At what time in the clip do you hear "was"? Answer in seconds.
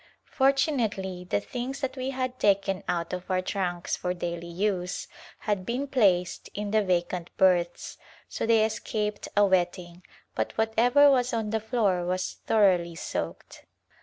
11.11-11.33, 12.03-12.37